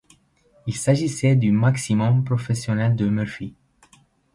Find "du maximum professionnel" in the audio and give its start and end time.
1.35-2.95